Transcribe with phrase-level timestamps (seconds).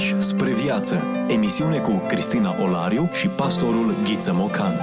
[0.00, 1.02] Pași spre viață.
[1.28, 4.74] Emisiune cu Cristina Olariu și pastorul Ghiță Mocan.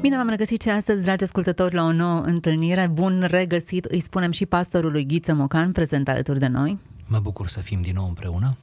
[0.00, 2.90] Bine v-am regăsit și astăzi, dragi ascultători, la o nouă întâlnire.
[2.92, 6.78] Bun regăsit, îi spunem și pastorului Ghiță Mocan, prezent alături de noi.
[7.06, 8.56] Mă bucur să fim din nou împreună.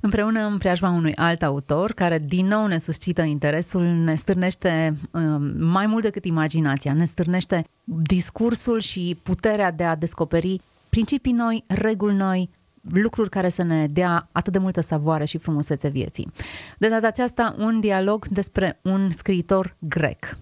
[0.00, 5.52] Împreună în preajma unui alt autor care din nou ne suscită interesul, ne stârnește um,
[5.58, 12.14] mai mult decât imaginația, ne stârnește discursul și puterea de a descoperi principii noi, reguli
[12.14, 12.50] noi,
[12.90, 16.32] lucruri care să ne dea atât de multă savoare și frumusețe vieții.
[16.78, 20.36] De data aceasta, un dialog despre un scriitor grec.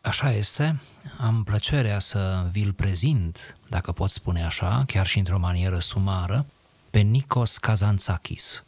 [0.00, 0.80] Așa este.
[1.18, 6.46] Am plăcerea să vi-l prezint, dacă pot spune așa, chiar și într-o manieră sumară,
[6.90, 8.64] pe Nikos Kazantzakis.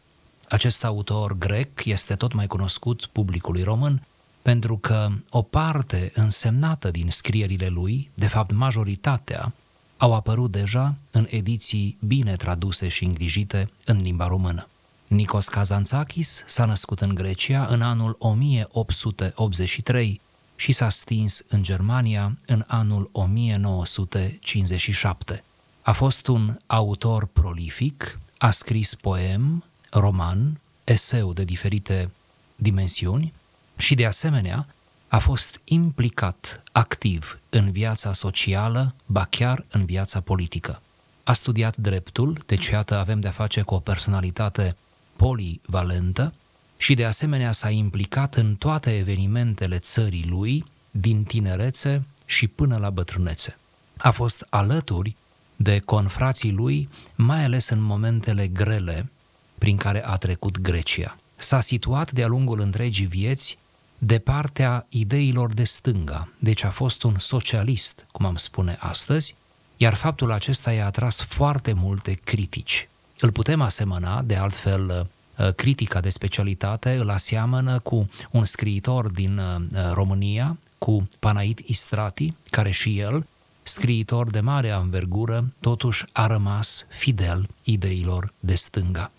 [0.48, 4.02] Acest autor grec este tot mai cunoscut publicului român
[4.42, 9.52] pentru că o parte însemnată din scrierile lui, de fapt majoritatea,
[9.96, 14.68] au apărut deja în ediții bine traduse și îngrijite în limba română.
[15.06, 20.20] Nikos Kazantzakis s-a născut în Grecia în anul 1883
[20.56, 25.44] și s-a stins în Germania în anul 1957.
[25.82, 32.10] A fost un autor prolific, a scris poem, roman, eseu de diferite
[32.56, 33.32] dimensiuni
[33.76, 34.73] și de asemenea
[35.14, 40.80] a fost implicat activ în viața socială, ba chiar în viața politică.
[41.24, 44.76] A studiat dreptul, deci iată avem de-a face cu o personalitate
[45.16, 46.32] polivalentă
[46.76, 52.90] și de asemenea s-a implicat în toate evenimentele țării lui, din tinerețe și până la
[52.90, 53.58] bătrânețe.
[53.96, 55.16] A fost alături
[55.56, 59.10] de confrații lui, mai ales în momentele grele
[59.58, 61.18] prin care a trecut Grecia.
[61.36, 63.58] S-a situat de-a lungul întregii vieți
[64.06, 69.36] de partea ideilor de stânga, deci a fost un socialist, cum am spune astăzi,
[69.76, 72.88] iar faptul acesta i-a atras foarte multe critici.
[73.20, 79.38] Îl putem asemăna, de altfel, uh, critica de specialitate îl aseamănă cu un scriitor din
[79.38, 83.26] uh, România, cu Panait Istrati, care și el,
[83.62, 89.10] scriitor de mare anvergură, totuși a rămas fidel ideilor de stânga.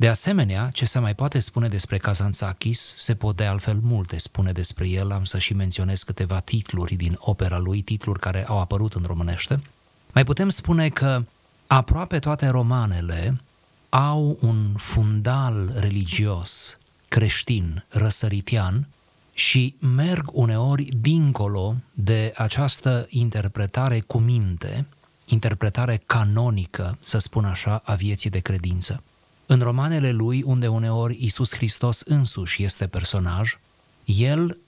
[0.00, 4.52] De asemenea, ce se mai poate spune despre Kazantzakis, se pot de altfel multe spune
[4.52, 8.94] despre el, am să și menționez câteva titluri din opera lui, titluri care au apărut
[8.94, 9.60] în românește.
[10.12, 11.24] Mai putem spune că
[11.66, 13.40] aproape toate romanele
[13.88, 16.78] au un fundal religios,
[17.08, 18.88] creștin, răsăritian
[19.32, 24.86] și merg uneori dincolo de această interpretare cu minte,
[25.24, 29.02] interpretare canonică, să spun așa, a vieții de credință.
[29.52, 33.58] În romanele lui, unde uneori Isus Hristos însuși este personaj,
[34.04, 34.58] el,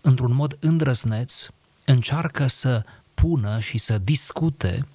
[0.00, 1.46] într-un mod îndrăzneț,
[1.84, 2.84] încearcă să
[3.14, 4.86] pună și să discute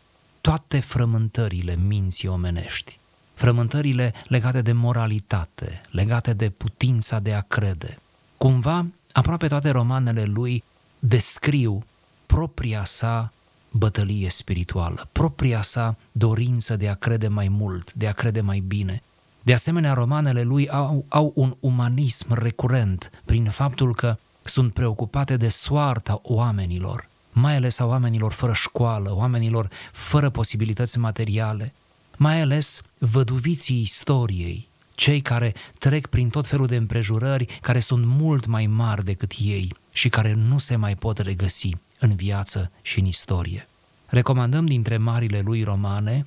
[0.41, 2.99] toate frământările minții omenești.
[3.33, 7.99] Frământările legate de moralitate, legate de putința de a crede.
[8.37, 10.63] Cumva, aproape toate romanele lui
[10.99, 11.85] descriu
[12.25, 13.33] propria sa
[13.71, 19.03] bătălie spirituală, propria sa dorință de a crede mai mult, de a crede mai bine,
[19.43, 25.49] de asemenea, romanele lui au, au un umanism recurent prin faptul că sunt preocupate de
[25.49, 31.73] soarta oamenilor, mai ales a oamenilor fără școală, oamenilor fără posibilități materiale,
[32.17, 38.45] mai ales văduviții istoriei, cei care trec prin tot felul de împrejurări care sunt mult
[38.45, 43.05] mai mari decât ei și care nu se mai pot regăsi în viață și în
[43.05, 43.67] istorie.
[44.05, 46.25] Recomandăm dintre marile lui romane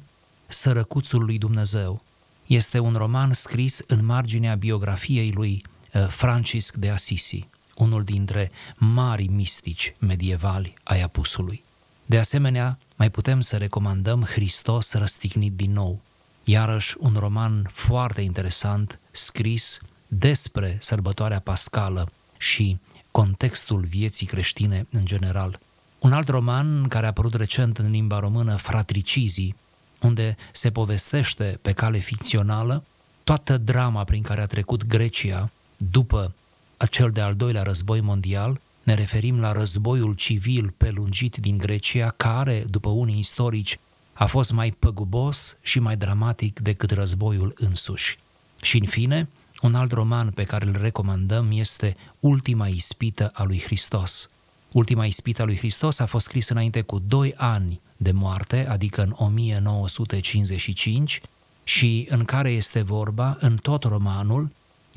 [0.48, 2.02] Sărăcuțul lui Dumnezeu,
[2.46, 5.64] este un roman scris în marginea biografiei lui
[5.94, 11.64] uh, Francisc de Assisi, unul dintre mari mistici medievali ai apusului.
[12.06, 16.00] De asemenea, mai putem să recomandăm Hristos răstignit din nou,
[16.44, 22.78] iarăși un roman foarte interesant scris despre sărbătoarea pascală și
[23.10, 25.58] contextul vieții creștine în general.
[25.98, 29.56] Un alt roman care a apărut recent în limba română, Fratricizii,
[30.00, 32.84] unde se povestește pe cale ficțională
[33.24, 36.34] toată drama prin care a trecut Grecia după
[36.76, 42.88] acel de-al doilea război mondial, ne referim la războiul civil pelungit din Grecia, care, după
[42.88, 43.78] unii istorici,
[44.12, 48.18] a fost mai păgubos și mai dramatic decât războiul însuși.
[48.62, 49.28] Și, în fine,
[49.62, 54.30] un alt roman pe care îl recomandăm este Ultima ispită a lui Hristos.
[54.72, 59.02] Ultima ispită a lui Hristos a fost scris înainte cu doi ani de moarte, adică
[59.02, 61.20] în 1955,
[61.64, 64.50] și în care este vorba în tot romanul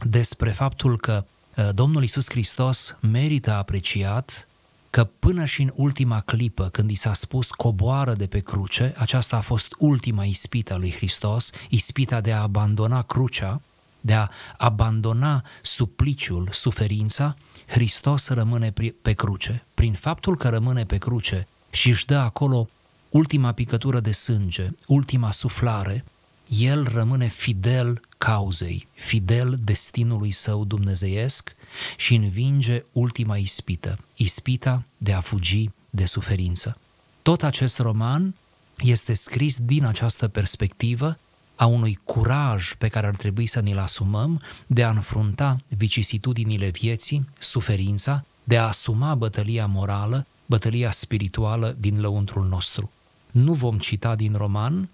[0.04, 1.26] despre faptul că
[1.56, 4.48] uh, Domnul Isus Hristos merită apreciat
[4.90, 9.36] că până și în ultima clipă, când i s-a spus coboară de pe cruce, aceasta
[9.36, 13.62] a fost ultima ispită a lui Hristos, ispita de a abandona crucea,
[14.02, 17.36] de a abandona supliciul, suferința,
[17.70, 19.66] Hristos rămâne pe cruce.
[19.74, 22.70] Prin faptul că rămâne pe cruce și își dă acolo
[23.10, 26.04] ultima picătură de sânge, ultima suflare,
[26.48, 31.56] el rămâne fidel cauzei, fidel destinului său dumnezeiesc
[31.98, 36.78] și învinge ultima ispită, ispita de a fugi de suferință.
[37.22, 38.36] Tot acest roman
[38.78, 41.18] este scris din această perspectivă
[41.60, 47.30] a unui curaj pe care ar trebui să ni-l asumăm de a înfrunta vicisitudinile vieții,
[47.40, 52.92] suferința, de a asuma bătălia morală, bătălia spirituală din lăuntrul nostru.
[53.32, 54.90] Nu vom cita din roman,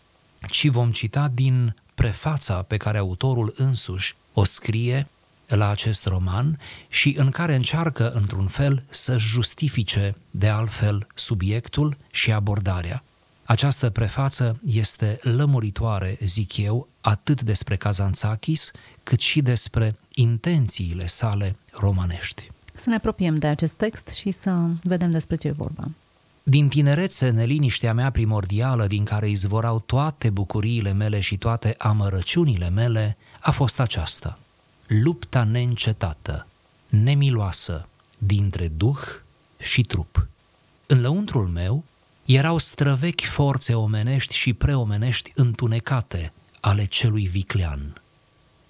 [0.49, 5.07] ci vom cita din prefața pe care autorul însuși o scrie
[5.47, 6.59] la acest roman
[6.89, 13.03] și în care încearcă, într-un fel, să justifice de altfel subiectul și abordarea.
[13.45, 18.71] Această prefață este lămuritoare, zic eu, atât despre Kazantzakis,
[19.03, 22.49] cât și despre intențiile sale romanești.
[22.75, 25.87] Să ne apropiem de acest text și să vedem despre ce e vorba.
[26.43, 33.17] Din tinerețe, neliniștea mea primordială, din care izvorau toate bucuriile mele și toate amărăciunile mele,
[33.39, 34.39] a fost aceasta.
[34.87, 36.47] Lupta neîncetată,
[36.89, 37.87] nemiloasă,
[38.17, 38.99] dintre duh
[39.57, 40.27] și trup.
[40.85, 41.83] În lăuntrul meu
[42.25, 48.01] erau străvechi forțe omenești și preomenești întunecate ale celui viclean.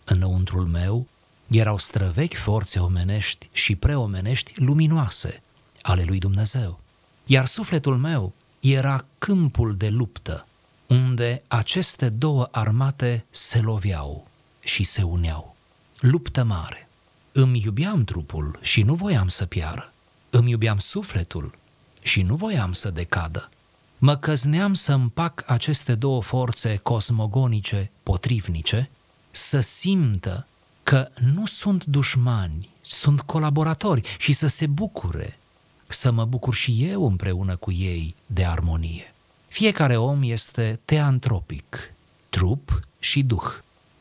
[0.03, 1.07] Înăuntrul meu
[1.47, 5.41] erau străvechi forțe omenești și preomenești luminoase
[5.81, 6.79] ale lui Dumnezeu.
[7.25, 10.47] Iar sufletul meu era câmpul de luptă,
[10.87, 14.27] unde aceste două armate se loveau
[14.59, 15.55] și se uneau.
[15.99, 16.89] Luptă mare.
[17.31, 19.93] Îmi iubeam trupul și nu voiam să piară.
[20.29, 21.51] Îmi iubeam sufletul
[22.05, 23.49] și nu voiam să decadă.
[23.97, 28.89] Mă căzneam să împac aceste două forțe cosmogonice potrivnice,
[29.31, 30.47] să simtă
[30.83, 35.37] că nu sunt dușmani, sunt colaboratori și să se bucure,
[35.87, 39.13] să mă bucur și eu împreună cu ei de armonie.
[39.47, 41.93] Fiecare om este teantropic,
[42.29, 43.51] trup și duh.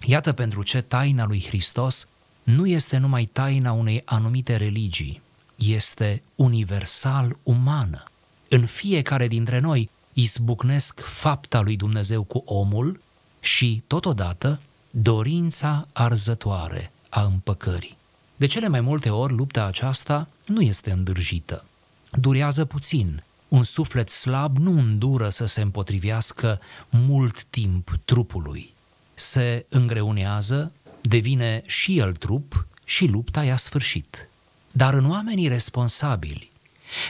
[0.01, 2.09] Iată pentru ce taina lui Hristos
[2.43, 5.23] nu este numai taina unei anumite religii,
[5.57, 8.05] este universal umană.
[8.49, 13.01] În fiecare dintre noi izbucnesc fapta lui Dumnezeu cu omul
[13.41, 14.61] și, totodată,
[14.91, 17.97] dorința arzătoare a împăcării.
[18.37, 21.65] De cele mai multe ori, lupta aceasta nu este îndârjită.
[22.13, 23.23] Durează puțin.
[23.49, 26.61] Un suflet slab nu îndură să se împotrivească
[26.91, 28.75] mult timp trupului.
[29.15, 34.29] Se îngreunează, devine și el trup și lupta i-a sfârșit.
[34.77, 36.51] Dar în oamenii responsabili,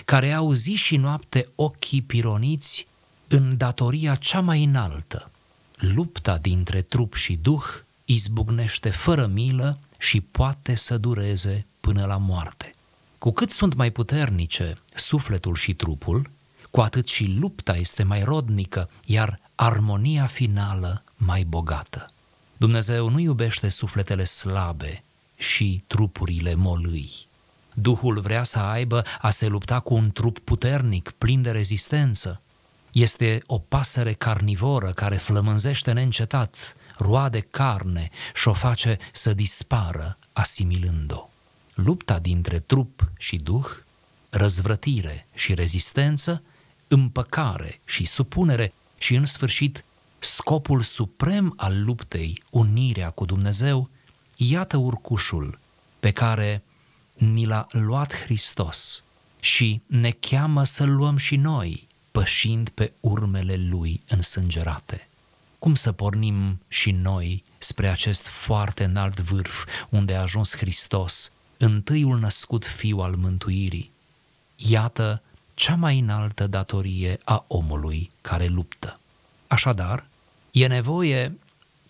[0.05, 2.87] care au zi și noapte ochii pironiți
[3.28, 5.31] în datoria cea mai înaltă,
[5.76, 7.64] lupta dintre trup și duh
[8.05, 12.75] izbucnește fără milă și poate să dureze până la moarte.
[13.19, 16.31] Cu cât sunt mai puternice sufletul și trupul,
[16.70, 22.11] cu atât și lupta este mai rodnică, iar armonia finală mai bogată.
[22.56, 25.02] Dumnezeu nu iubește sufletele slabe
[25.37, 27.26] și trupurile molâi.
[27.75, 32.41] Duhul vrea să aibă a se lupta cu un trup puternic, plin de rezistență.
[32.93, 41.28] Este o pasăre carnivoră care flămânzește neîncetat, roade carne și o face să dispară asimilând-o.
[41.75, 43.66] Lupta dintre trup și duh,
[44.31, 46.43] răzvrătire și rezistență,
[46.88, 49.85] împăcare și supunere și, în sfârșit,
[50.19, 53.90] scopul suprem al luptei, unirea cu Dumnezeu,
[54.37, 55.59] iată urcușul
[56.00, 56.62] pe care
[57.14, 59.02] ni l-a luat Hristos
[59.40, 65.09] și ne cheamă să luăm și noi, pășind pe urmele Lui însângerate.
[65.59, 72.18] Cum să pornim și noi spre acest foarte înalt vârf unde a ajuns Hristos, întâiul
[72.18, 73.90] născut fiu al mântuirii?
[74.56, 75.23] Iată
[75.54, 79.00] cea mai înaltă datorie a omului care luptă.
[79.47, 80.06] Așadar,
[80.50, 81.38] e nevoie,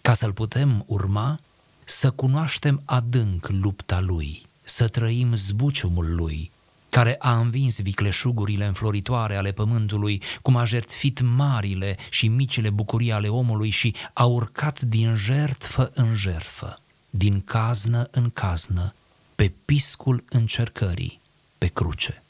[0.01, 1.41] ca să-l putem urma,
[1.85, 6.51] să cunoaștem adânc lupta lui, să trăim zbuciumul lui,
[6.89, 13.29] care a învins vicleșugurile înfloritoare ale pământului, cum a jertfit marile și micile bucurii ale
[13.29, 18.95] omului și a urcat din jertfă în jertfă, din caznă în caznă,
[19.35, 21.21] pe piscul încercării,
[21.59, 22.23] pe cruce.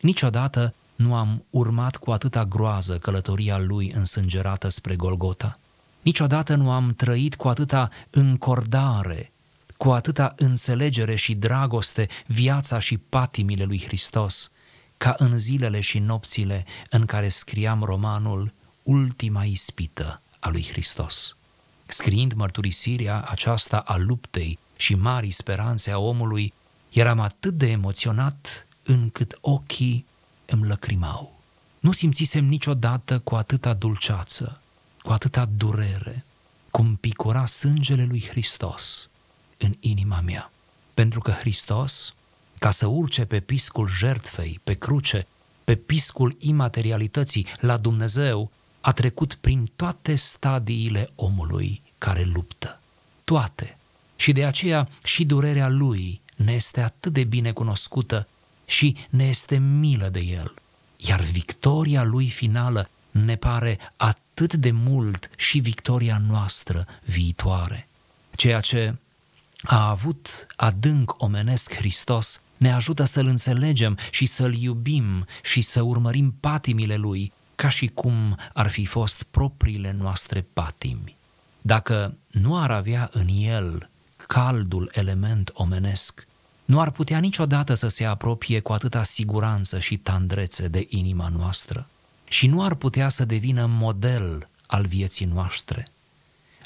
[0.00, 5.58] Niciodată nu am urmat cu atâta groază călătoria lui însângerată spre Golgota.
[6.02, 9.30] Niciodată nu am trăit cu atâta încordare
[9.76, 14.50] cu atâta înțelegere și dragoste viața și patimile lui Hristos,
[14.96, 18.52] ca în zilele și nopțile în care scriam romanul
[18.82, 21.36] Ultima ispită a lui Hristos.
[21.86, 26.52] Scriind mărturisirea aceasta a luptei și mari speranțe a omului,
[26.90, 30.06] eram atât de emoționat încât ochii
[30.46, 31.40] îmi lăcrimau.
[31.80, 34.60] Nu simțisem niciodată cu atâta dulceață,
[35.02, 36.24] cu atâta durere,
[36.70, 39.08] cum picura sângele lui Hristos
[39.58, 40.52] în inima mea.
[40.94, 42.14] Pentru că Hristos,
[42.58, 45.26] ca să urce pe piscul jertfei, pe cruce,
[45.64, 52.80] pe piscul imaterialității la Dumnezeu, a trecut prin toate stadiile omului care luptă.
[53.24, 53.78] Toate.
[54.16, 58.28] Și de aceea și durerea lui ne este atât de bine cunoscută
[58.64, 60.54] și ne este milă de el.
[60.96, 67.88] Iar victoria lui finală ne pare atât de mult și victoria noastră viitoare.
[68.34, 68.94] Ceea ce
[69.66, 76.34] a avut adânc omenesc Hristos ne ajută să-L înțelegem și să-L iubim și să urmărim
[76.40, 81.16] patimile Lui ca și cum ar fi fost propriile noastre patimi.
[81.60, 83.88] Dacă nu ar avea în El
[84.26, 86.26] caldul element omenesc,
[86.64, 91.88] nu ar putea niciodată să se apropie cu atâta siguranță și tandrețe de inima noastră
[92.24, 95.88] și nu ar putea să devină model al vieții noastre.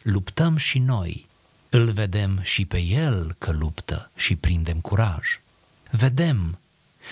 [0.03, 1.29] Luptăm și noi,
[1.71, 5.41] îl vedem și pe el că luptă și prindem curaj.
[5.91, 6.59] Vedem,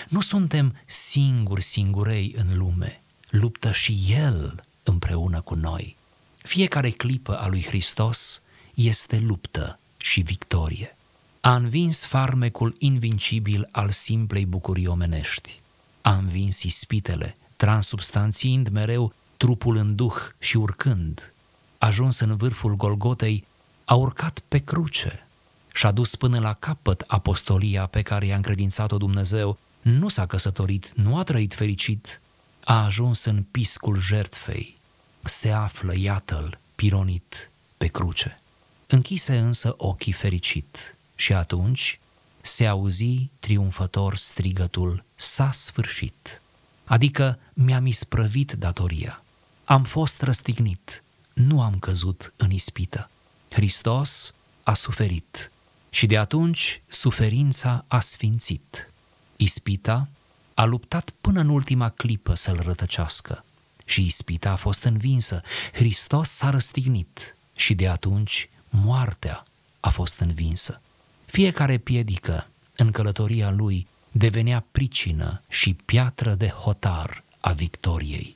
[0.07, 5.95] nu suntem singuri singurei în lume, luptă și el împreună cu noi.
[6.37, 8.41] Fiecare clipă a lui Hristos
[8.73, 10.97] este luptă și victorie.
[11.41, 15.59] A învins farmecul invincibil al simplei bucurii omenești.
[16.01, 21.33] A învins ispitele, transubstanțiind mereu trupul în duh și urcând.
[21.77, 23.47] Ajuns în vârful Golgotei,
[23.89, 25.27] a urcat pe cruce
[25.73, 29.57] și a dus până la capăt apostolia pe care i-a încredințat-o Dumnezeu.
[29.81, 32.21] Nu s-a căsătorit, nu a trăit fericit,
[32.63, 34.77] a ajuns în piscul jertfei.
[35.23, 38.41] Se află, iată-l, pironit pe cruce.
[38.87, 41.99] Închise însă ochii fericit și atunci
[42.41, 46.41] se auzi triumfător strigătul S-a sfârșit,
[46.85, 49.23] adică mi-am isprăvit datoria.
[49.65, 51.03] Am fost răstignit,
[51.33, 53.09] nu am căzut în ispită.
[53.49, 55.51] Hristos a suferit
[55.89, 58.91] și de atunci suferința a sfințit.
[59.35, 60.07] Ispita
[60.53, 63.43] a luptat până în ultima clipă să-l rătăcească
[63.85, 65.41] și ispita a fost învinsă.
[65.73, 69.43] Hristos s-a răstignit și de atunci moartea
[69.79, 70.81] a fost învinsă.
[71.25, 78.35] Fiecare piedică în călătoria lui devenea pricină și piatră de hotar a victoriei.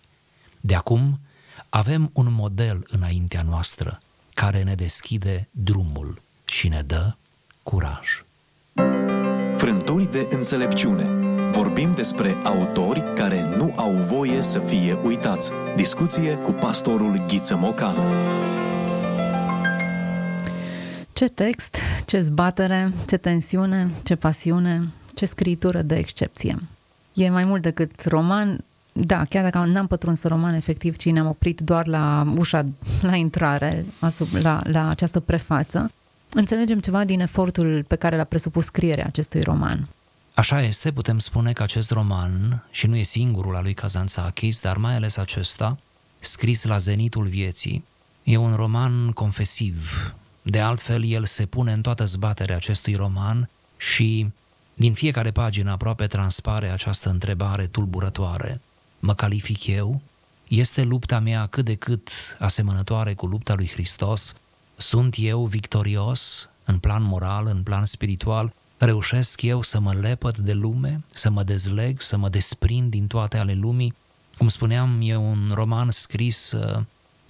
[0.62, 1.20] De acum
[1.70, 4.02] avem un model înaintea noastră
[4.34, 7.16] care ne deschide drumul și ne dă
[7.64, 8.24] curaj.
[9.56, 11.04] Frânturi de înțelepciune.
[11.52, 15.52] Vorbim despre autori care nu au voie să fie uitați.
[15.76, 17.96] Discuție cu pastorul Ghiță Mocan.
[21.14, 26.58] Ce text, ce zbatere, ce tensiune, ce pasiune, ce scritură de excepție.
[27.14, 28.64] E mai mult decât roman,
[28.94, 32.64] da, chiar dacă n-am pătruns roman efectiv, ci ne-am oprit doar la ușa,
[33.02, 33.86] la intrare,
[34.42, 35.92] la, la această prefață,
[36.34, 39.88] înțelegem ceva din efortul pe care l-a presupus scrierea acestui roman.
[40.34, 44.78] Așa este, putem spune că acest roman, și nu e singurul al lui Kazantzakis, dar
[44.78, 45.78] mai ales acesta,
[46.20, 47.84] scris la zenitul vieții,
[48.24, 50.14] e un roman confesiv.
[50.42, 54.28] De altfel, el se pune în toată zbaterea acestui roman și
[54.74, 58.62] din fiecare pagină aproape transpare această întrebare tulburătoare.
[59.06, 60.02] Mă calific eu?
[60.48, 64.36] Este lupta mea cât de cât asemănătoare cu lupta lui Hristos?
[64.76, 68.54] Sunt eu victorios în plan moral, în plan spiritual?
[68.78, 73.38] Reușesc eu să mă lepăd de lume, să mă dezleg, să mă desprind din toate
[73.38, 73.96] ale lumii?
[74.38, 76.82] Cum spuneam, e un roman scris uh,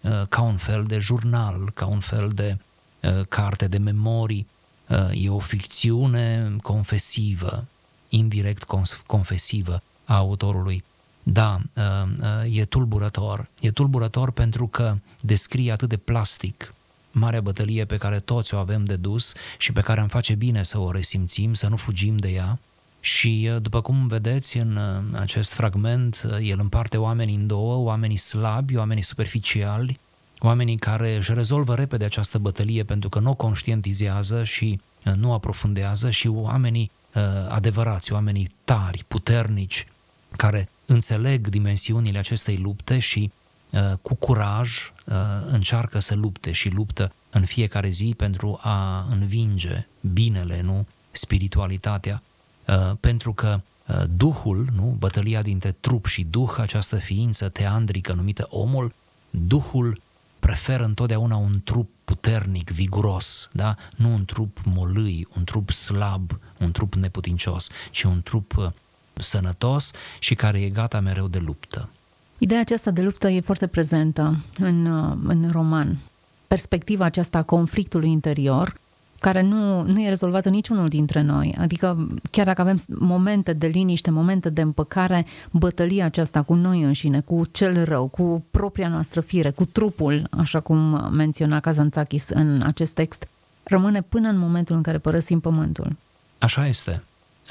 [0.01, 2.58] uh, ca un fel de jurnal, ca un fel de
[3.01, 4.48] uh, carte de memorii.
[4.89, 7.65] Uh, e o ficțiune confesivă,
[8.10, 8.63] indirect
[9.06, 10.84] confesivă a autorului.
[11.24, 11.84] Da, uh,
[12.20, 13.48] uh, e tulburător.
[13.62, 16.74] E tulburător pentru că descrie atât de plastic
[17.12, 20.63] marea bătălie pe care toți o avem de dus și pe care am face bine
[20.63, 22.60] să o resimțim, să nu fugim de ea.
[23.00, 24.80] Și uh, după cum vedeți în
[25.13, 30.00] acest fragment, el împarte oamenii în două, oamenii slabi, oamenii superficiali,
[30.39, 34.80] oamenii care își rezolvă repede această bătălie pentru că nu o conștientizează și
[35.15, 36.92] nu aprofundează și oamenii
[37.50, 39.88] adevărați, oamenii tari, puternici,
[40.38, 43.32] care înțeleg dimensiunile acestei lupte și
[43.70, 49.88] uh, cu curaj uh, încearcă să lupte și luptă în fiecare zi pentru a învinge
[50.13, 52.24] binele, nu spiritualitatea,
[52.68, 54.96] uh, pentru că uh, Duhul, nu?
[55.00, 58.94] bătălia dintre trup și Duh, această ființă teandrică numită omul,
[59.30, 60.02] Duhul
[60.40, 63.75] preferă întotdeauna un trup puternic, viguros, da?
[63.96, 68.70] nu un trup molâi, un trup slab, un trup neputincios, ci un trup uh,
[69.13, 71.89] sănătos și care e gata mereu de luptă.
[72.38, 75.98] Ideea aceasta de luptă e foarte prezentă în, uh, în roman.
[76.48, 78.75] Perspectiva aceasta a conflictului interior,
[79.20, 81.55] care nu, nu e rezolvată niciunul dintre noi.
[81.60, 87.20] Adică, chiar dacă avem momente de liniște, momente de împăcare, bătălia aceasta cu noi înșine,
[87.20, 92.93] cu cel rău, cu propria noastră fire, cu trupul, așa cum menționa Kazantzakis în acest
[92.93, 93.27] text,
[93.63, 95.96] rămâne până în momentul în care părăsim pământul.
[96.38, 97.03] Așa este.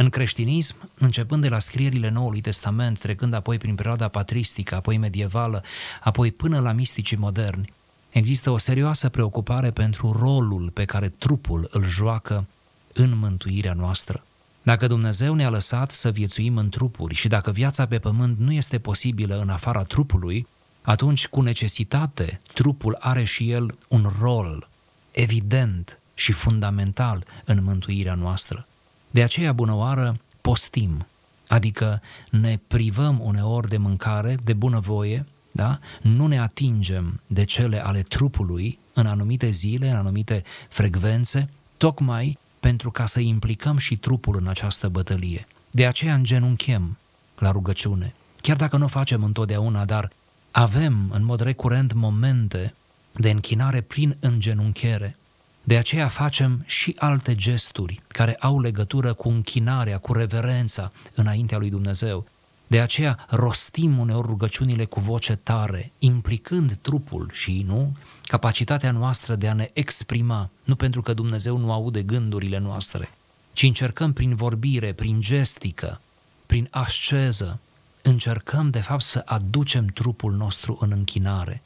[0.03, 5.63] În creștinism, începând de la scrierile Noului Testament, trecând apoi prin perioada patristică, apoi medievală,
[6.01, 7.73] apoi până la misticii moderni,
[8.11, 12.47] există o serioasă preocupare pentru rolul pe care trupul îl joacă
[12.93, 14.25] în mântuirea noastră.
[14.63, 18.79] Dacă Dumnezeu ne-a lăsat să viețuim în trupuri și dacă viața pe pământ nu este
[18.79, 20.47] posibilă în afara trupului,
[20.83, 24.69] atunci, cu necesitate, trupul are și el un rol
[25.11, 28.67] evident și fundamental în mântuirea noastră.
[29.13, 31.07] De aceea, bunăoară, postim,
[31.49, 32.01] adică
[32.31, 35.79] ne privăm uneori de mâncare, de bunăvoie, da?
[36.03, 42.91] nu ne atingem de cele ale trupului în anumite zile, în anumite frecvențe, tocmai pentru
[42.91, 45.47] ca să implicăm și trupul în această bătălie.
[45.71, 46.99] De aceea îngenunchem
[47.39, 50.11] la rugăciune, chiar dacă nu o facem întotdeauna, dar
[50.51, 52.75] avem în mod recurent momente
[53.13, 55.17] de închinare prin îngenunchiere,
[55.63, 61.71] de aceea facem și alte gesturi care au legătură cu închinarea, cu reverența înaintea lui
[61.71, 62.27] Dumnezeu.
[62.67, 69.49] De aceea rostim uneori rugăciunile cu voce tare, implicând trupul și, nu, capacitatea noastră de
[69.49, 73.11] a ne exprima, nu pentru că Dumnezeu nu aude gândurile noastre,
[73.53, 76.01] ci încercăm prin vorbire, prin gestică,
[76.47, 77.59] prin asceză,
[78.03, 81.63] încercăm de fapt să aducem trupul nostru în închinare.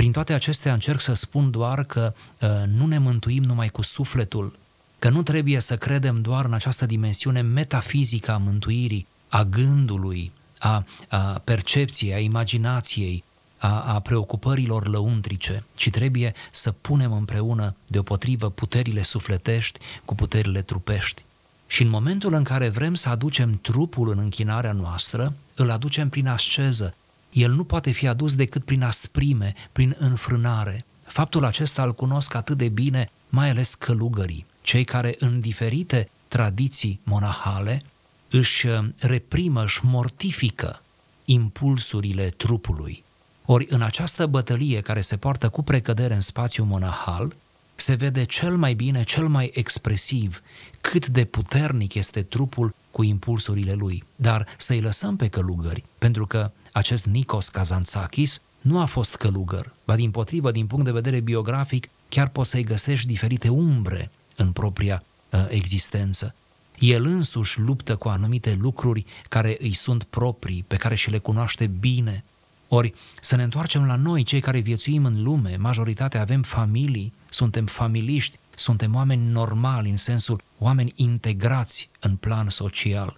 [0.00, 4.58] Prin toate acestea încerc să spun doar că uh, nu ne mântuim numai cu sufletul,
[4.98, 10.84] că nu trebuie să credem doar în această dimensiune metafizică a mântuirii, a gândului, a,
[11.08, 13.24] a percepției, a imaginației,
[13.58, 21.22] a, a preocupărilor lăuntrice, ci trebuie să punem împreună deopotrivă puterile sufletești cu puterile trupești.
[21.66, 26.26] Și în momentul în care vrem să aducem trupul în închinarea noastră, îl aducem prin
[26.26, 26.94] asceză,
[27.32, 30.84] el nu poate fi adus decât prin asprime, prin înfrânare.
[31.02, 37.00] Faptul acesta îl cunosc atât de bine, mai ales călugării, cei care în diferite tradiții
[37.04, 37.82] monahale
[38.30, 40.82] își uh, reprimă, își mortifică
[41.24, 43.04] impulsurile trupului.
[43.44, 47.34] Ori în această bătălie care se poartă cu precădere în spațiul monahal,
[47.74, 50.42] se vede cel mai bine, cel mai expresiv
[50.80, 54.04] cât de puternic este trupul cu impulsurile lui.
[54.16, 59.96] Dar să-i lăsăm pe călugări, pentru că acest Nikos Kazantzakis nu a fost călugăr, ba
[59.96, 65.02] din potrivă, din punct de vedere biografic, chiar poți să-i găsești diferite umbre în propria
[65.30, 66.34] uh, existență.
[66.78, 71.66] El însuși luptă cu anumite lucruri care îi sunt proprii, pe care și le cunoaște
[71.66, 72.24] bine.
[72.68, 77.66] Ori să ne întoarcem la noi, cei care viețuim în lume, majoritatea avem familii, suntem
[77.66, 83.16] familiști, suntem oameni normali în sensul oameni integrați în plan social.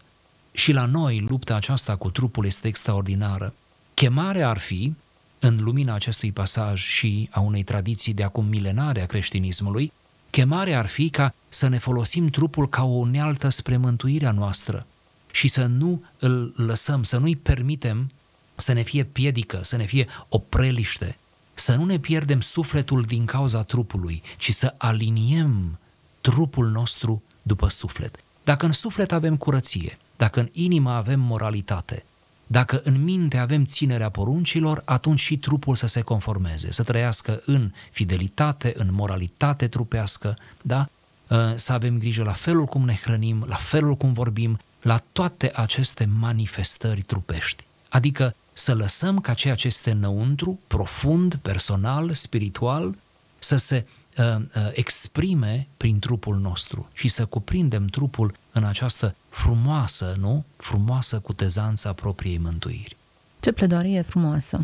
[0.52, 3.54] Și la noi lupta aceasta cu trupul este extraordinară.
[3.94, 4.92] Chemarea ar fi,
[5.38, 9.92] în lumina acestui pasaj și a unei tradiții de acum milenare a creștinismului,
[10.30, 14.86] chemarea ar fi ca să ne folosim trupul ca o unealtă spre mântuirea noastră
[15.30, 18.10] și să nu îl lăsăm, să nu-i permitem
[18.54, 21.16] să ne fie piedică, să ne fie opreliște,
[21.54, 25.78] să nu ne pierdem sufletul din cauza trupului, ci să aliniem
[26.20, 28.16] trupul nostru după suflet.
[28.44, 32.04] Dacă în suflet avem curăție, dacă în inimă avem moralitate,
[32.46, 37.72] dacă în minte avem ținerea poruncilor, atunci și trupul să se conformeze, să trăiască în
[37.90, 40.88] fidelitate, în moralitate trupească, da?
[41.30, 45.50] Ă, să avem grijă la felul cum ne hrănim, la felul cum vorbim, la toate
[45.54, 47.64] aceste manifestări trupești.
[47.88, 52.94] Adică să lăsăm ca ceea ce este înăuntru, profund, personal, spiritual,
[53.38, 53.86] să se
[54.18, 60.44] uh, uh, exprime prin trupul nostru și să cuprindem trupul în această frumoasă, nu?
[60.56, 62.96] Frumoasă cutezanța propriei mântuiri.
[63.40, 64.60] Ce pledoarie frumoasă!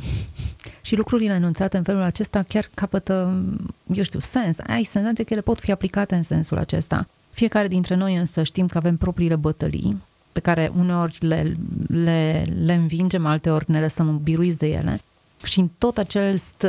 [0.83, 3.42] și lucrurile enunțate în felul acesta chiar capătă,
[3.94, 4.59] eu știu, sens.
[4.66, 7.07] Ai senzație că ele pot fi aplicate în sensul acesta.
[7.31, 11.53] Fiecare dintre noi însă știm că avem propriile bătălii, pe care uneori le,
[11.87, 15.01] le, le învingem, alteori ne lăsăm biruiți de ele.
[15.42, 16.66] Și în tot acest,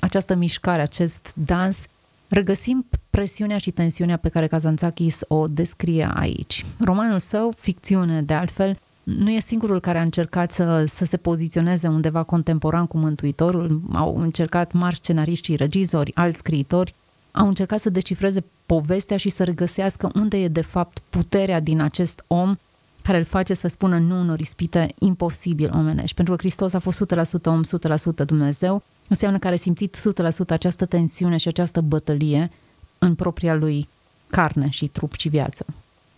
[0.00, 1.86] această mișcare, acest dans,
[2.34, 6.64] regăsim presiunea și tensiunea pe care Kazantzakis o descrie aici.
[6.78, 11.88] Romanul său, ficțiune de altfel, nu e singurul care a încercat să, să se poziționeze
[11.88, 13.80] undeva contemporan cu Mântuitorul.
[13.92, 16.94] Au încercat mari scenariști și regizori, alți scriitori,
[17.32, 22.24] au încercat să decifreze povestea și să regăsească unde e de fapt puterea din acest
[22.26, 22.56] om
[23.02, 26.14] care îl face să spună nu unor ispite imposibil omenești.
[26.14, 27.62] Pentru că Hristos a fost 100% om,
[28.22, 32.50] 100% Dumnezeu, înseamnă că are simțit 100% această tensiune și această bătălie
[32.98, 33.88] în propria lui
[34.26, 35.64] carne și trup și viață.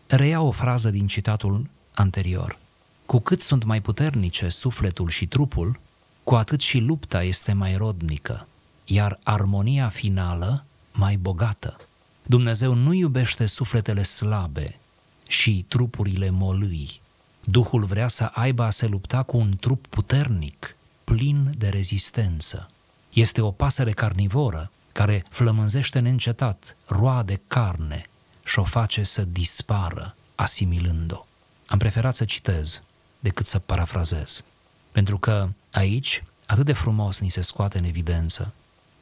[0.07, 2.59] Reia o frază din citatul anterior.
[3.07, 5.81] Cu cât sunt mai puternice sufletul și trupul,
[6.25, 8.47] cu atât și lupta este mai rodnică,
[8.85, 11.77] iar armonia finală mai bogată.
[12.23, 14.79] Dumnezeu nu iubește sufletele slabe
[15.27, 17.01] și trupurile molâi.
[17.45, 22.71] Duhul vrea să aibă a se lupta cu un trup puternic, plin de rezistență.
[23.17, 28.07] Este o pasăre carnivoră care flămânzește neîncetat, roade carne
[28.45, 31.27] și o face să dispară, asimilând-o.
[31.67, 32.83] Am preferat să citez
[33.21, 34.45] decât să parafrazez,
[34.93, 38.53] pentru că aici atât de frumos ni se scoate în evidență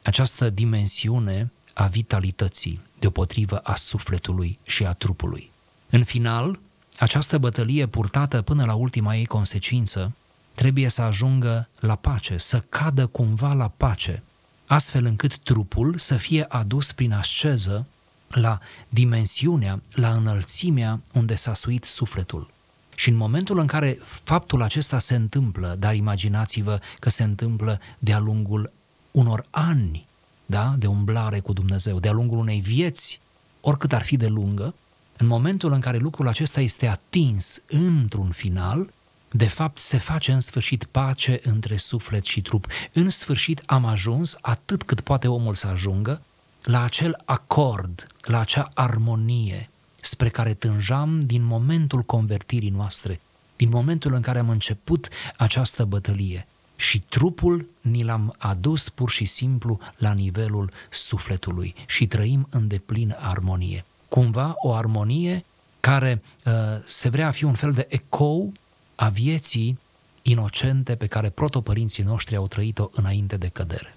[0.01, 5.51] această dimensiune a vitalității, deopotrivă a sufletului și a trupului.
[5.89, 6.59] În final,
[6.99, 10.11] această bătălie purtată până la ultima ei consecință
[10.55, 14.23] trebuie să ajungă la pace, să cadă cumva la pace,
[14.65, 17.85] astfel încât trupul să fie adus prin asceză
[18.29, 22.53] la dimensiunea, la înălțimea unde s-a suit sufletul.
[22.95, 28.19] Și în momentul în care faptul acesta se întâmplă, dar imaginați-vă că se întâmplă de-a
[28.19, 28.71] lungul
[29.11, 30.07] unor ani
[30.45, 33.19] da, de umblare cu Dumnezeu, de-a lungul unei vieți,
[33.61, 34.73] oricât ar fi de lungă,
[35.17, 38.93] în momentul în care lucrul acesta este atins într-un final,
[39.35, 42.67] de fapt se face în sfârșit pace între suflet și trup.
[42.93, 46.21] În sfârșit am ajuns, atât cât poate omul să ajungă,
[46.63, 49.69] la acel acord, la acea armonie
[50.01, 53.19] spre care tânjam din momentul convertirii noastre,
[53.55, 59.25] din momentul în care am început această bătălie și trupul ni l-am adus pur și
[59.25, 63.85] simplu la nivelul sufletului și trăim în deplin armonie.
[64.09, 65.45] Cumva o armonie
[65.79, 66.53] care uh,
[66.85, 68.53] se vrea a fi un fel de ecou
[68.95, 69.79] a vieții
[70.21, 73.95] inocente pe care protopărinții noștri au trăit-o înainte de cădere.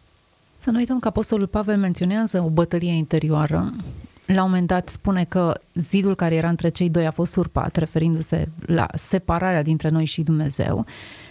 [0.59, 3.73] Să nu uităm că Apostolul Pavel menționează o bătălie interioară.
[4.27, 7.77] La un moment dat spune că zidul care era între cei doi a fost surpat,
[7.77, 10.87] referindu-se la separarea dintre noi și Dumnezeu.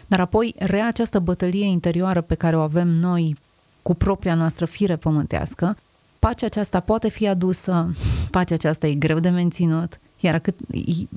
[0.08, 3.36] Dar apoi, rea această bătălie interioară pe care o avem noi
[3.82, 5.78] cu propria noastră fire pământească,
[6.20, 7.96] pacea aceasta poate fi adusă,
[8.32, 10.56] pacea aceasta e greu de menținut, iar cât,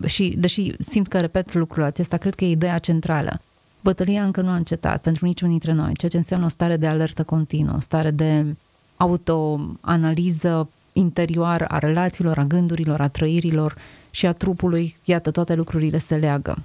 [0.07, 3.41] și deși simt că repet lucrul acesta, cred că e ideea centrală.
[3.81, 6.87] Bătălia încă nu a încetat pentru niciun dintre noi, ceea ce înseamnă o stare de
[6.87, 8.57] alertă continuă, o stare de
[8.97, 13.77] autoanaliză interioară a relațiilor, a gândurilor, a trăirilor
[14.11, 14.97] și a trupului.
[15.05, 16.63] Iată, toate lucrurile se leagă.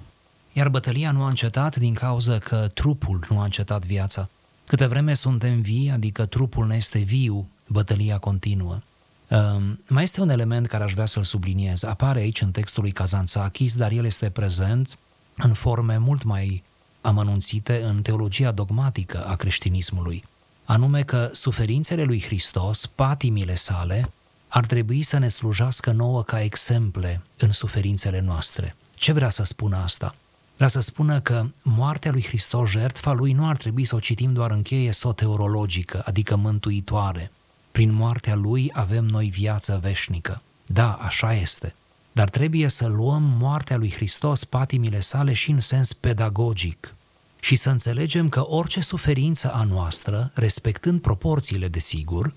[0.52, 4.28] Iar bătălia nu a încetat din cauza că trupul nu a încetat viața.
[4.66, 8.78] Câte vreme suntem vii, adică trupul ne este viu, bătălia continuă.
[9.28, 11.82] Uh, mai este un element care aș vrea să-l subliniez.
[11.82, 14.98] Apare aici în textul lui Kazantzakis, dar el este prezent
[15.36, 16.62] în forme mult mai
[17.00, 20.24] amănunțite în teologia dogmatică a creștinismului,
[20.64, 24.10] anume că suferințele lui Hristos, patimile sale,
[24.48, 28.76] ar trebui să ne slujească nouă ca exemple în suferințele noastre.
[28.94, 30.14] Ce vrea să spună asta?
[30.56, 34.32] Vrea să spună că moartea lui Hristos, jertfa lui, nu ar trebui să o citim
[34.32, 37.30] doar în cheie soteurologică, adică mântuitoare.
[37.76, 40.42] Prin moartea lui avem noi viață veșnică.
[40.66, 41.74] Da, așa este.
[42.12, 46.94] Dar trebuie să luăm moartea lui Hristos, patimile sale și în sens pedagogic.
[47.40, 52.32] Și să înțelegem că orice suferință a noastră, respectând proporțiile de sigur,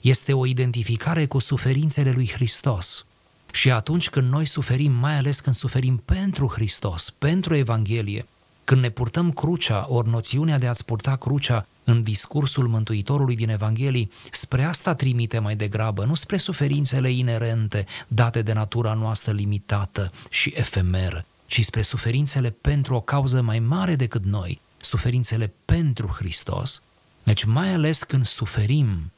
[0.00, 3.04] este o identificare cu suferințele lui Hristos–
[3.52, 8.26] și atunci când noi suferim, mai ales când suferim pentru Hristos, pentru Evanghelie,
[8.70, 14.10] când ne purtăm crucea, ori noțiunea de a-ți purta crucea în discursul Mântuitorului din Evanghelii,
[14.30, 20.52] spre asta trimite mai degrabă, nu spre suferințele inerente date de natura noastră limitată și
[20.56, 26.82] efemeră, ci spre suferințele pentru o cauză mai mare decât noi, suferințele pentru Hristos.
[27.22, 29.12] Deci mai ales când suferim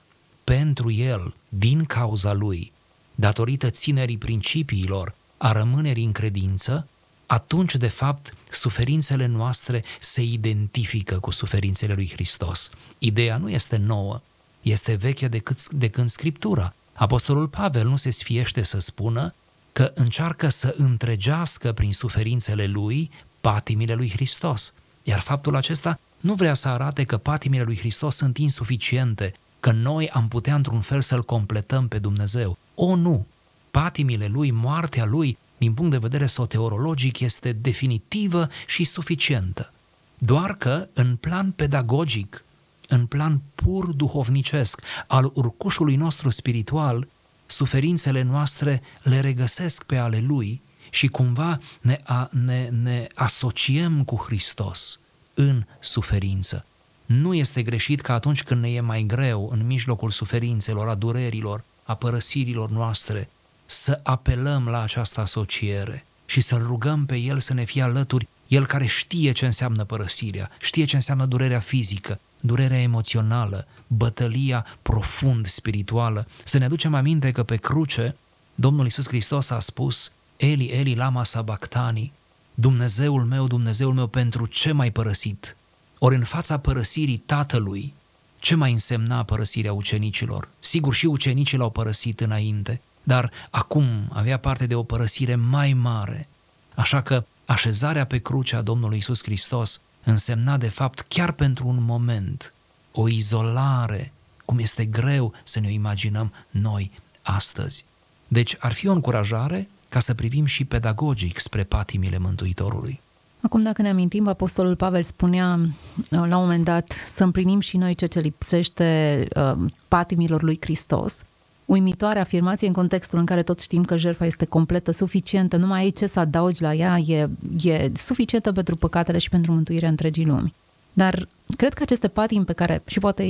[0.45, 2.73] pentru El, din cauza Lui,
[3.15, 6.87] datorită ținerii principiilor, a rămânerii în credință,
[7.33, 12.71] atunci, de fapt, suferințele noastre se identifică cu suferințele lui Hristos.
[12.99, 14.21] Ideea nu este nouă,
[14.63, 16.75] este veche de, cât, de când Scriptura.
[16.93, 19.35] Apostolul Pavel nu se sfiește să spună
[19.73, 24.75] că încearcă să întregească prin suferințele lui patimile lui Hristos.
[25.03, 30.09] Iar faptul acesta nu vrea să arate că patimile lui Hristos sunt insuficiente, că noi
[30.09, 32.59] am putea într-un fel să-L completăm pe Dumnezeu.
[32.75, 33.27] O, nu!
[33.71, 39.73] Patimile Lui, moartea Lui, din punct de vedere soteorologic, este definitivă și suficientă.
[40.19, 42.45] Doar că, în plan pedagogic,
[42.89, 47.09] în plan pur duhovnicesc, al urcușului nostru spiritual,
[47.47, 54.17] suferințele noastre le regăsesc pe ale Lui și cumva ne, a, ne, ne asociem cu
[54.17, 55.01] Hristos
[55.35, 56.65] în suferință.
[57.07, 61.65] Nu este greșit că atunci când ne e mai greu, în mijlocul suferințelor, a durerilor,
[61.83, 63.29] a părăsirilor noastre,
[63.73, 68.67] să apelăm la această asociere și să-L rugăm pe El să ne fie alături, El
[68.67, 76.27] care știe ce înseamnă părăsirea, știe ce înseamnă durerea fizică, durerea emoțională, bătălia profund spirituală.
[76.45, 78.17] Să ne aducem aminte că pe cruce
[78.55, 82.13] Domnul Iisus Hristos a spus Eli, Eli, lama sabactani,
[82.55, 85.57] Dumnezeul meu, Dumnezeul meu, pentru ce mai părăsit?
[85.99, 87.95] Ori în fața părăsirii tatălui,
[88.39, 90.49] ce mai însemna părăsirea ucenicilor?
[90.61, 96.29] Sigur, și ucenicii l-au părăsit înainte, dar acum avea parte de o părăsire mai mare.
[96.75, 101.83] Așa că așezarea pe cruce a Domnului Isus Hristos însemna de fapt chiar pentru un
[101.83, 102.53] moment
[102.93, 104.13] o izolare,
[104.45, 106.91] cum este greu să ne o imaginăm noi
[107.23, 107.85] astăzi.
[108.29, 113.01] Deci ar fi o încurajare ca să privim și pedagogic spre patimile Mântuitorului.
[113.41, 117.77] Acum, dacă ne amintim, Apostolul Pavel spunea uh, la un moment dat să împlinim și
[117.77, 119.53] noi ce ce lipsește uh,
[119.89, 121.23] patimilor lui Hristos.
[121.65, 125.81] Uimitoare afirmație în contextul în care toți știm că jertfa este completă, suficientă, nu mai
[125.81, 127.29] ai ce să adaugi la ea, e,
[127.63, 130.55] e suficientă pentru păcatele și pentru mântuirea întregii lumi.
[130.93, 133.23] Dar cred că aceste patimi pe care, și poate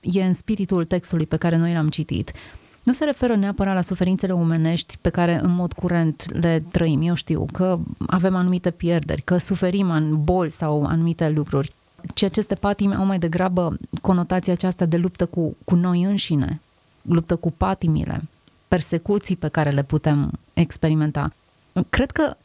[0.00, 2.32] e în spiritul textului pe care noi l-am citit,
[2.82, 7.02] nu se referă neapărat la suferințele omenești pe care în mod curent le trăim.
[7.02, 11.72] Eu știu că avem anumite pierderi, că suferim în boli sau anumite lucruri,
[12.14, 16.60] ci aceste patimi au mai degrabă conotația aceasta de luptă cu, cu noi înșine,
[17.02, 18.22] luptă cu patimile,
[18.68, 21.32] persecuții pe care le putem experimenta.
[21.90, 22.36] Cred că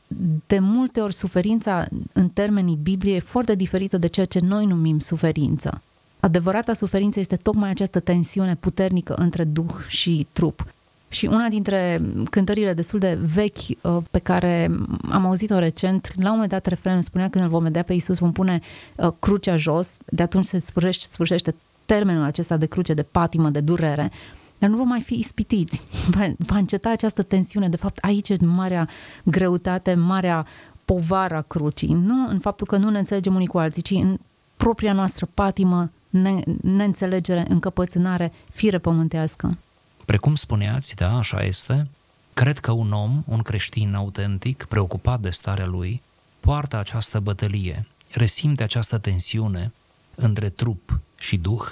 [0.48, 5.00] de multe ori suferința în termenii Bibliei e foarte diferită de ceea ce noi numim
[5.00, 5.82] suferință.
[6.20, 10.66] Adevărata suferință este tocmai această tensiune puternică între duh și trup.
[11.10, 14.72] Și una dintre cântările destul de vechi uh, pe care
[15.10, 18.18] am auzit-o recent, la un moment dat refrenul spunea când îl vom vedea pe Iisus,
[18.18, 18.62] vom pune
[18.96, 23.60] uh, crucea jos, de atunci se sfârșește, sfârșește termenul acesta de cruce, de patimă, de
[23.60, 24.12] durere,
[24.58, 25.82] dar nu vom mai fi ispitiți.
[26.16, 27.70] Va, va înceta această tensiune.
[27.70, 28.90] De fapt, aici e marea
[29.24, 30.46] greutate, marea
[30.86, 31.94] povara crucii.
[31.94, 34.18] Nu în faptul că nu ne înțelegem unii cu alții, ci în
[34.58, 39.58] propria noastră patimă ne- neînțelegere, încăpățânare, fire pământească.
[40.06, 41.88] Precum spuneați, da, așa este,
[42.34, 46.02] cred că un om, un creștin autentic, preocupat de starea lui,
[46.40, 49.74] poartă această bătălie, resimte această tensiune
[50.16, 51.64] între trup și duh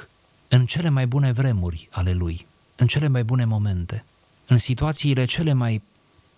[0.47, 4.05] în cele mai bune vremuri ale lui, în cele mai bune momente,
[4.47, 5.81] în situațiile cele mai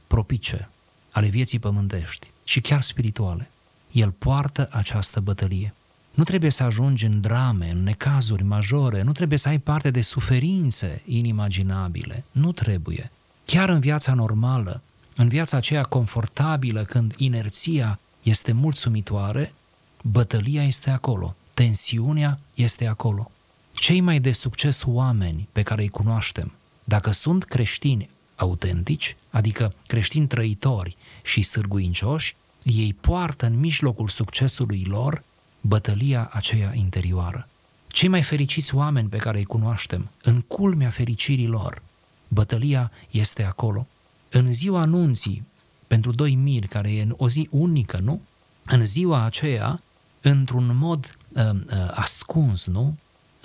[0.08, 0.70] propice
[1.12, 3.50] ale vieții pământești și chiar spirituale.
[3.92, 5.74] El poartă această bătălie.
[6.14, 10.02] Nu trebuie să ajungi în drame, în necazuri majore, nu trebuie să ai parte de
[10.02, 12.24] suferințe inimaginabile.
[12.32, 13.12] Nu trebuie.
[13.46, 14.82] Chiar în viața normală,
[15.16, 19.54] în viața aceea confortabilă, când inerția este mulțumitoare,
[20.02, 23.32] bătălia este acolo, tensiunea este acolo.
[23.80, 26.52] Cei mai de succes oameni pe care îi cunoaștem,
[26.84, 35.24] dacă sunt creștini autentici, adică creștini trăitori și sârguincioși, ei poartă în mijlocul succesului lor
[35.62, 37.48] bătălia aceea interioară.
[37.88, 41.82] Cei mai fericiți oameni pe care îi cunoaștem, în culmea fericirii lor,
[42.28, 43.88] bătălia este acolo.
[44.30, 45.46] În ziua anunții,
[45.88, 48.22] pentru doi miri, care e o zi unică, nu?
[48.66, 49.82] În ziua aceea,
[50.22, 52.96] într-un mod uh, uh, ascuns, nu?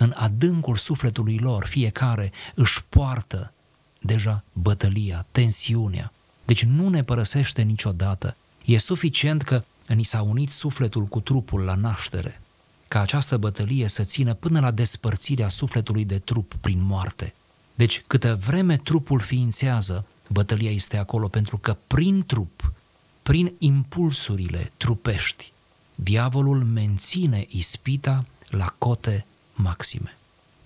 [0.03, 3.53] În adâncul sufletului lor, fiecare își poartă
[3.99, 6.11] deja bătălia, tensiunea.
[6.45, 8.35] Deci nu ne părăsește niciodată.
[8.65, 12.41] E suficient că ni s-a unit sufletul cu trupul la naștere,
[12.87, 17.33] ca această bătălie să țină până la despărțirea sufletului de trup prin moarte.
[17.75, 22.73] Deci, câtă vreme trupul ființează, bătălia este acolo pentru că prin trup,
[23.21, 25.51] prin impulsurile trupești,
[25.95, 30.17] diavolul menține ispita la cote maxime.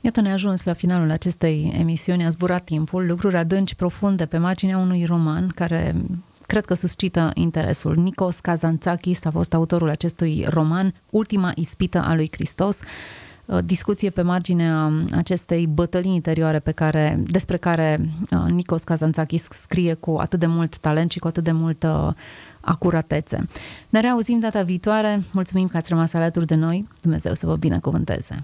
[0.02, 4.78] Iată ne ajuns la finalul acestei emisiuni, a zburat timpul, lucruri adânci, profunde pe marginea
[4.78, 5.95] unui roman care
[6.45, 7.95] cred că suscită interesul.
[7.95, 12.80] Nikos Kazantzakis a fost autorul acestui roman, Ultima ispită a lui Hristos,
[13.65, 20.17] discuție pe marginea acestei bătălii interioare pe care, despre care uh, Nikos Kazantzakis scrie cu
[20.19, 22.15] atât de mult talent și cu atât de multă
[22.62, 23.47] acuratețe.
[23.89, 25.23] Ne reauzim data viitoare.
[25.32, 26.88] Mulțumim că ați rămas alături de noi.
[27.02, 28.43] Dumnezeu să vă binecuvânteze.